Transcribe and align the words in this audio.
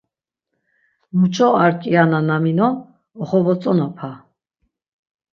Muç̌o 1.17 1.47
ar 1.63 1.73
kiana 1.81 2.19
na 2.27 2.35
minon 2.43 2.73
oxovotzonapa. 3.21 4.09